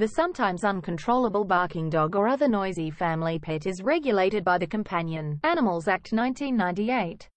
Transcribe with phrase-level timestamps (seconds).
[0.00, 5.38] The sometimes uncontrollable barking dog or other noisy family pet is regulated by the Companion
[5.44, 7.28] Animals Act 1998.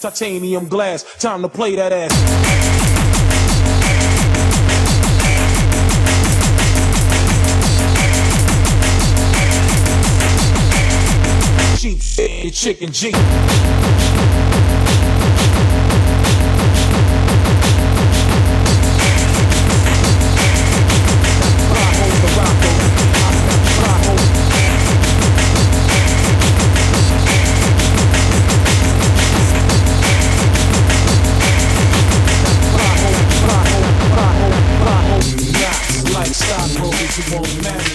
[0.00, 1.04] Titanium glass.
[1.18, 2.12] Time to play that ass.
[11.80, 12.92] Jeep, eh, chicken
[37.14, 37.93] sexual man.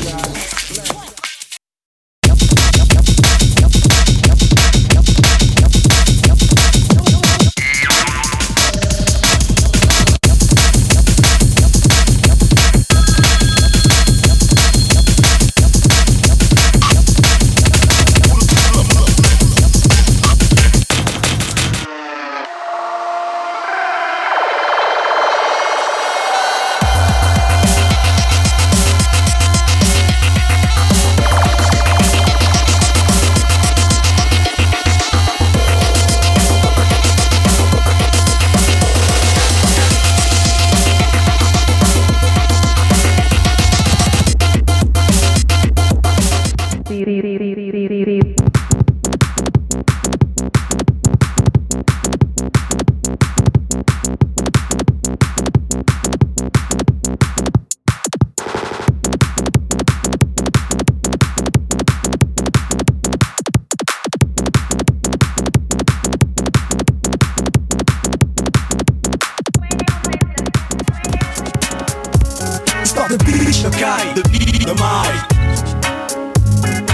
[73.50, 75.22] De bitch, de caille, de billes, de maille.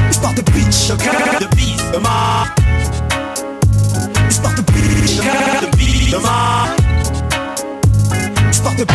[0.09, 2.49] Histoire de bitch, de caille, de billes, de maille.
[4.29, 6.75] Histoire de bitch, de caille, de billes, de maille.
[8.49, 8.85] Histoire de